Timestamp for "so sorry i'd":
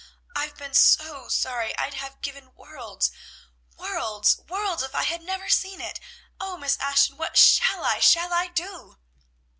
0.73-1.93